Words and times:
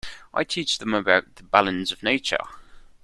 I 0.33 0.43
teach 0.43 0.79
them 0.79 0.95
about 0.95 1.35
the 1.35 1.43
balance 1.43 1.91
of 1.91 2.01
nature. 2.01 2.43